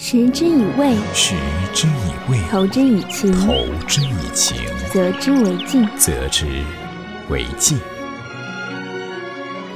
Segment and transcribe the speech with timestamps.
[0.00, 1.34] 食之以味，食
[1.74, 3.52] 之以味，投之以情，投
[3.84, 4.56] 之以情，
[4.92, 5.88] 则之为敬。
[5.98, 6.46] 则之
[7.28, 7.76] 为敬。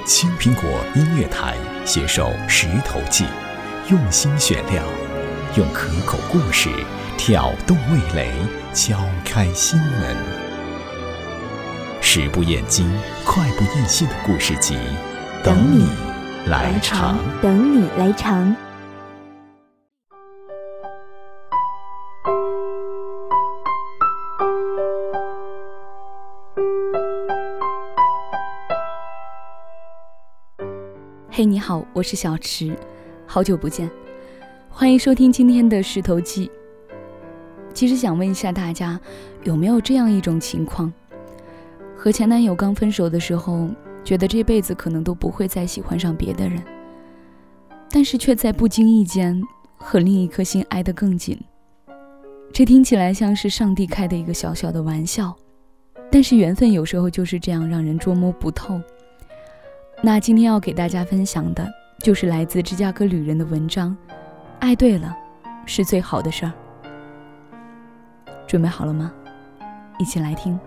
[0.06, 0.62] 青苹果
[0.94, 3.24] 音乐台携手《石头记》，
[3.90, 4.84] 用心选料，
[5.56, 6.70] 用可口故事
[7.18, 8.32] 挑动味蕾，
[8.72, 10.16] 敲开心门。
[12.00, 12.88] 食不厌精，
[13.24, 14.76] 快不厌细的故事集，
[15.42, 15.88] 等你
[16.46, 17.18] 来尝。
[17.42, 18.54] 等你来尝。
[31.62, 32.76] 好，我是小池，
[33.24, 33.88] 好久不见，
[34.68, 36.48] 欢迎收听今天的《石头记》。
[37.72, 39.00] 其实想问一下大家，
[39.44, 40.92] 有没有这样一种情况：
[41.96, 43.68] 和前男友刚分手的时候，
[44.02, 46.60] 觉得这辈子可能都不会再喜欢上别的人，
[47.88, 49.40] 但是却在不经意间
[49.76, 51.40] 和另一颗心挨得更紧。
[52.52, 55.32] 这听起来像是上帝开的一个小小的玩笑，
[56.10, 58.80] 但是缘分有时候就是这样让人捉摸不透。
[60.04, 61.64] 那今天要给大家分享的，
[62.00, 63.96] 就是来自芝加哥旅人的文章，
[64.58, 65.16] 《爱对了，
[65.64, 66.52] 是最好的事儿》。
[68.44, 69.12] 准备好了吗？
[70.00, 70.58] 一起来听。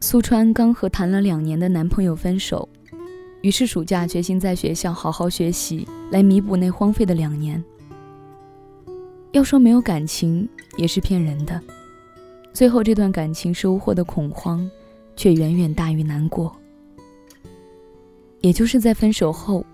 [0.00, 2.66] 苏川刚和谈了两年的男朋友分手。
[3.42, 7.62] 于是暑假决心在学校好好学习，来弥补那荒废的两年。
[9.32, 11.60] 要说没有感情，也是骗人的。
[12.52, 14.68] 最后这段感情收获的恐慌，
[15.14, 16.54] 却远远大于难过。
[18.40, 19.64] 也就是在分手后，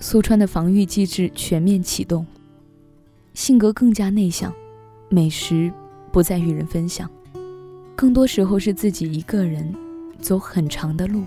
[0.00, 2.26] 苏川的防御机制全面启动，
[3.32, 4.52] 性格更加内向，
[5.08, 5.72] 美食
[6.12, 7.08] 不再与人分享，
[7.96, 9.72] 更多时候是自己一个人
[10.20, 11.22] 走很长的路。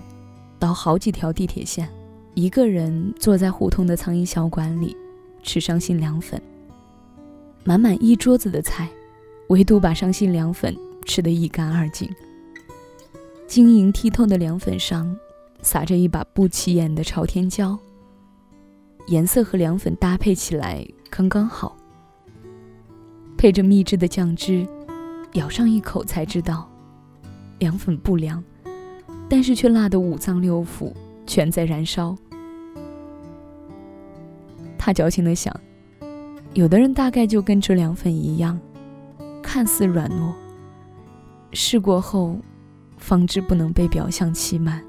[0.58, 1.88] 倒好几条地铁线，
[2.34, 4.96] 一个人坐在胡同的苍蝇小馆里，
[5.42, 6.40] 吃伤心凉粉。
[7.64, 8.88] 满满一桌子的菜，
[9.48, 12.08] 唯独把伤心凉粉吃得一干二净。
[13.46, 15.16] 晶莹剔透的凉粉上，
[15.62, 17.78] 撒着一把不起眼的朝天椒，
[19.06, 21.76] 颜色和凉粉搭配起来刚刚好。
[23.36, 24.66] 配着秘制的酱汁，
[25.34, 26.68] 咬上一口才知道，
[27.58, 28.42] 凉粉不凉。
[29.28, 30.92] 但是却辣得五脏六腑
[31.26, 32.16] 全在燃烧。
[34.78, 35.54] 他矫情的想，
[36.54, 38.58] 有的人大概就跟这凉粉一样，
[39.42, 40.32] 看似软糯，
[41.52, 42.38] 试过后，
[42.96, 44.82] 方知不能被表象欺瞒。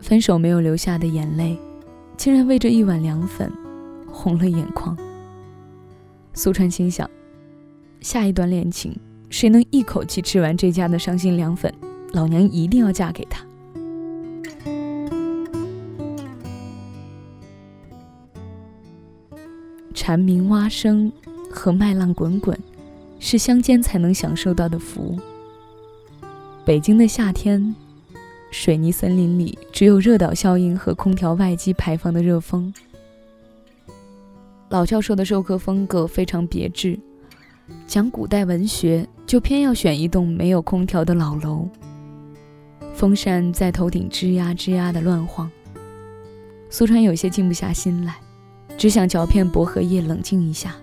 [0.00, 1.56] 分手没有流下的眼泪，
[2.16, 3.52] 竟然为这一碗凉粉，
[4.10, 4.98] 红了眼眶。
[6.34, 7.08] 苏川心想，
[8.00, 8.98] 下一段恋情，
[9.30, 11.72] 谁能一口气吃完这家的伤心凉粉？
[12.12, 13.44] 老娘一定要嫁给他。
[19.94, 21.12] 蝉鸣蛙声
[21.50, 22.58] 和麦浪滚滚，
[23.20, 25.16] 是乡间才能享受到的福。
[26.64, 27.74] 北京的夏天，
[28.50, 32.72] 水泥森林里只有热岛效应和空调外机排放的热风。
[34.70, 36.98] 老教授的授课风格非常别致，
[37.86, 41.68] 讲古代文学就偏要选一栋没有空调的老楼。
[42.94, 45.50] 风扇在头顶吱呀吱呀的乱晃，
[46.70, 48.16] 苏川有些静不下心来，
[48.78, 50.74] 只想嚼片薄荷叶冷静一下。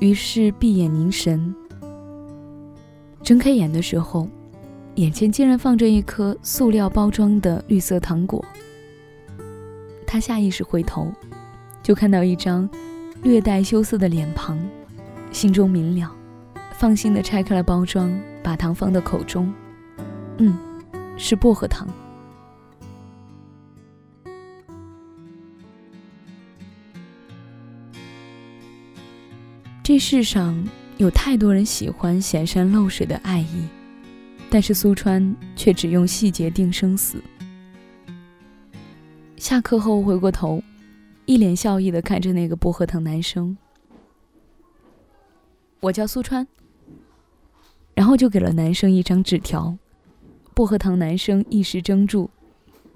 [0.00, 1.54] 于是闭眼凝神，
[3.22, 4.28] 睁开眼的时候，
[4.96, 8.44] 眼前竟然放着一颗塑料包装的绿色糖果。
[10.06, 11.12] 他下意识回头，
[11.82, 12.68] 就看到一张
[13.22, 14.58] 略带羞涩的脸庞，
[15.30, 16.10] 心中明了，
[16.72, 18.12] 放心地拆开了包装，
[18.42, 19.52] 把糖放到口中，
[20.38, 20.56] 嗯。
[21.18, 21.86] 是薄荷糖。
[29.82, 30.62] 这世上
[30.98, 33.66] 有太多人喜欢显山露水的爱意，
[34.50, 37.22] 但是苏川却只用细节定生死。
[39.36, 40.62] 下课后回过头，
[41.24, 43.56] 一脸笑意的看着那个薄荷糖男生
[45.80, 46.46] ：“我叫苏川。”
[47.94, 49.76] 然后就给了男生一张纸条。
[50.58, 52.28] 薄荷糖男生一时怔住，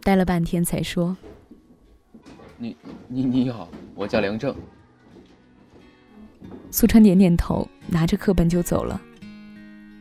[0.03, 1.17] 待了半天才说
[2.59, 2.77] ：“你
[3.07, 4.53] 你你好，我叫梁正。”
[6.73, 9.01] 苏川点点头，拿着课本就走了。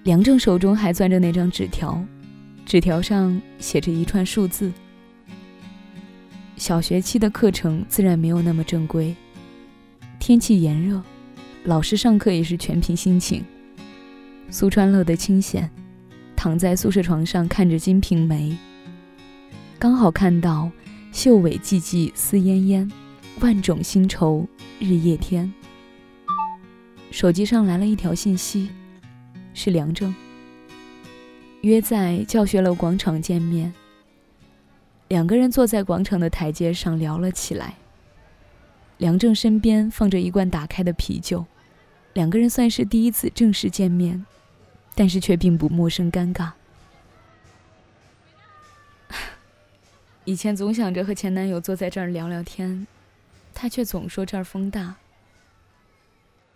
[0.06, 2.04] 梁正手中还攥着那张纸条，
[2.66, 4.74] 纸条上写着一串数字。
[6.56, 9.16] 小学期的课程自然没有那么正规，
[10.18, 11.00] 天气炎热，
[11.66, 13.46] 老师上课也是全凭心情。
[14.50, 15.69] 苏川乐得清闲，
[16.41, 18.49] 躺在宿舍床上看着《金瓶梅》，
[19.77, 20.71] 刚好看到
[21.13, 22.91] “秀尾寂寂思烟烟，
[23.41, 24.47] 万种新愁
[24.79, 25.53] 日夜添”。
[27.11, 28.71] 手机上来了一条信息，
[29.53, 30.15] 是梁正，
[31.61, 33.71] 约在教学楼广场见面。
[35.09, 37.75] 两个人坐在广场的台阶上聊了起来。
[38.97, 41.45] 梁正身边放着一罐打开的啤酒，
[42.13, 44.25] 两个人算是第一次正式见面，
[44.95, 46.51] 但是却并不陌生尴尬。
[50.25, 52.85] 以前总想着和前男友坐在这儿聊聊天，
[53.53, 54.95] 他却总说这儿风大。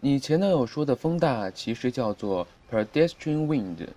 [0.01, 3.87] 你前男友说的风大，其实叫做 pedestrian wind，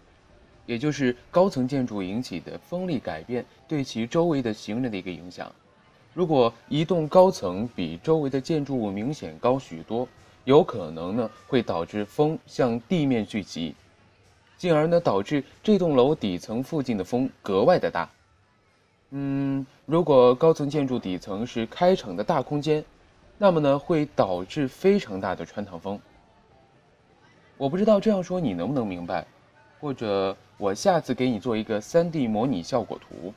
[0.64, 5.52] 也就是高层建筑引起的风力改变对其周围的行人的一个影响。
[6.14, 10.08] 如果一栋高层比周围的建筑物明显高许多，
[10.44, 13.74] 有可能呢会导致风向地面聚集，
[14.58, 18.10] 进而呢导致这栋楼底层附近的风格外的大。
[19.10, 22.84] 嗯，如果高层建筑底层是开敞的大空间，
[23.38, 25.98] 那么呢会导致非常大的穿堂风。
[27.56, 29.26] 我不知道这样说你能不能明白，
[29.80, 33.32] 或者我下次给你做一个 3D 模拟效果图。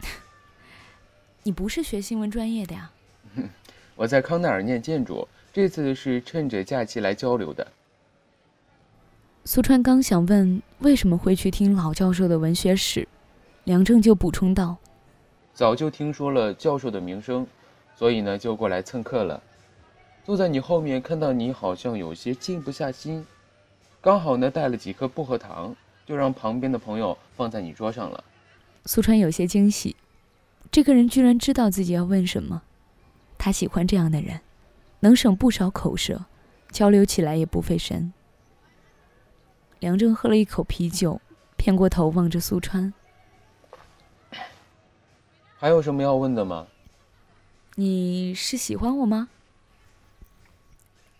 [1.44, 2.90] 你不是学新闻专业的呀？
[3.94, 7.66] 我在康奈尔念建筑，这次是趁着假期来交流的。
[9.50, 13.08] 苏川刚想问为什么会去听老教授的文学史，
[13.64, 14.76] 梁正就补充道
[15.56, 17.46] ：“早就听说了教授的名声，
[17.96, 19.42] 所以呢就过来蹭课了。
[20.22, 23.24] 坐在你后面，看到你好像有些静不下心，
[24.02, 25.74] 刚好呢带了几颗薄荷糖，
[26.04, 28.22] 就让旁边的朋友放在你桌上了。”
[28.84, 29.96] 苏川有些惊喜。
[30.70, 32.60] 这个人居然知道自己要问什么，
[33.38, 34.40] 他喜欢这样的人，
[35.00, 36.26] 能省不少口舌，
[36.70, 38.12] 交流起来也不费神。
[39.80, 41.20] 梁正喝了一口啤酒，
[41.56, 42.92] 偏过头望着苏川
[45.56, 46.66] ：“还有什么要问的吗？
[47.76, 49.28] 你是喜欢我吗？”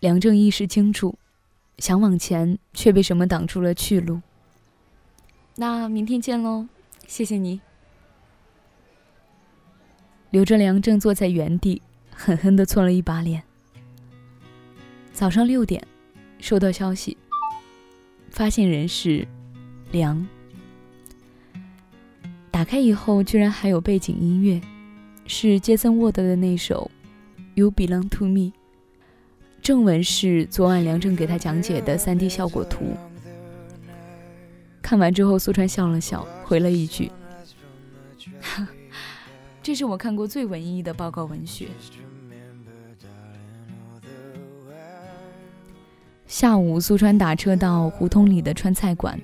[0.00, 1.16] 梁正意识清楚，
[1.78, 4.20] 想往前，却被什么挡住了去路。
[5.56, 6.66] 那明天见喽，
[7.06, 7.60] 谢谢你。
[10.30, 11.80] 留着梁正坐在原地，
[12.14, 13.42] 狠狠的搓了一把脸。
[15.12, 15.84] 早上六点，
[16.38, 17.16] 收到消息，
[18.30, 19.26] 发现人是
[19.90, 20.26] 梁。
[22.50, 24.60] 打开以后，居然还有背景音乐，
[25.26, 26.90] 是杰森沃德的那首
[27.54, 28.40] 《You Belong to Me》。
[29.60, 32.96] 正文是昨晚梁正给他讲解的 3D 效果图。
[34.80, 37.10] 看完之后，苏川笑了笑，回了一句。
[39.62, 41.68] 这是我看过最文艺的报告文学。
[46.28, 49.18] 下午，苏川打车到胡同里的川菜馆，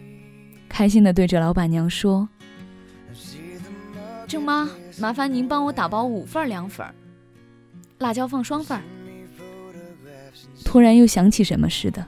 [0.70, 2.26] 开心的对着老板娘说
[4.26, 4.66] ：“郑妈，
[4.98, 6.86] 麻烦您帮我打包五份凉粉，
[7.98, 8.80] 辣椒放双份。”
[10.64, 12.06] 突然又想起什么似的，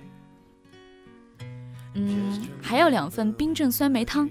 [1.93, 4.27] 嗯，还要两份冰镇酸梅汤。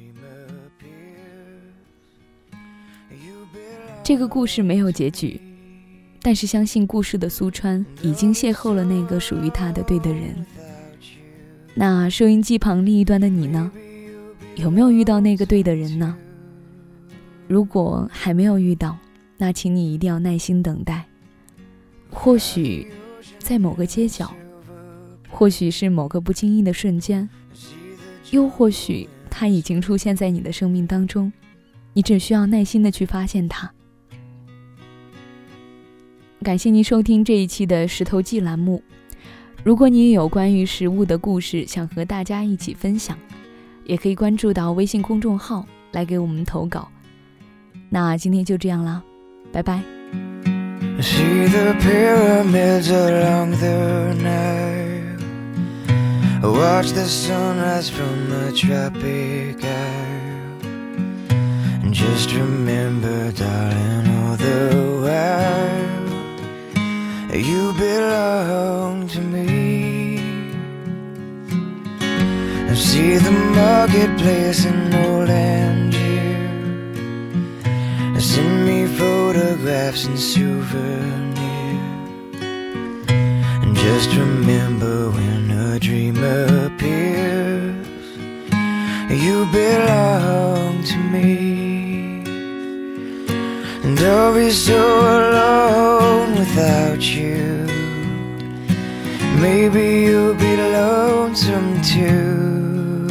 [4.03, 5.39] 这个故事没有结局，
[6.25, 10.43] 但是相信故事的苏川已经邂逅了那个属于他的对的人。
[11.75, 13.71] 那收音机旁另一端的你呢？
[14.55, 16.17] 有没有遇到那个对的人呢？
[17.47, 18.97] 如果还没有遇到，
[19.37, 21.05] 那请你一定要耐心等待。
[22.09, 22.87] 或许
[23.37, 24.33] 在某个街角，
[25.29, 27.29] 或许是某个不经意的瞬间，
[28.31, 31.31] 又或许他已经出现在你的生命当中，
[31.93, 33.74] 你只需要耐心的去发现他。
[36.45, 38.83] 感谢您收听这一期的《石头记》栏目。
[39.63, 43.17] 如果你也有关于食物的故事想和大家一起分享，
[43.83, 46.87] 也可以关注到微信公众号来给我们投稿。
[47.89, 49.01] 那今天就这样啦，
[49.51, 49.81] 拜拜。
[67.35, 70.19] You belong to me.
[72.69, 76.49] I see the marketplace in old Angier.
[78.21, 81.35] Send me photographs and souvenirs.
[83.63, 87.85] And just remember when a dream appears,
[89.11, 92.23] you belong to me.
[93.83, 95.34] And I'll be so
[99.47, 103.07] Maybe you'll be lonesome too.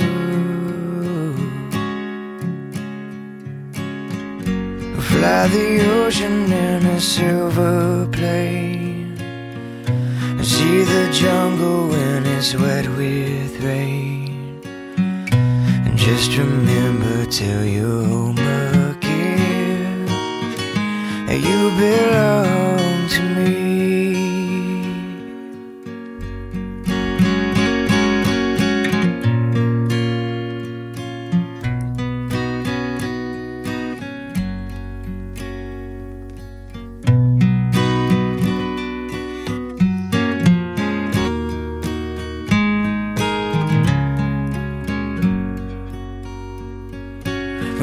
[5.10, 5.68] Fly the
[6.00, 9.16] ocean in a silver plane.
[10.42, 14.60] See the jungle when it's wet with rain.
[15.86, 18.38] And just remember till you're home
[18.90, 20.08] again.
[21.48, 22.83] You belong.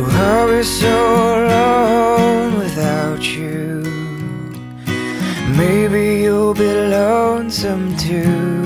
[0.04, 0.98] Oh, I'll be so
[1.38, 3.84] alone without you.
[5.56, 8.62] Maybe you'll be lonesome too.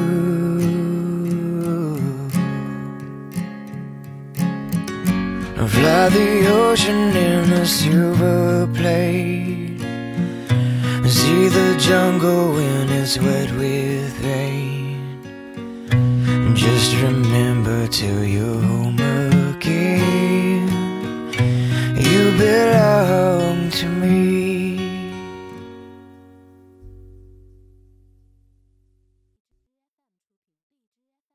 [5.58, 9.80] I'll fly the ocean in a silver plane.
[11.06, 14.86] See the jungle when it's wet with rain.
[16.56, 19.15] Just remember till you're home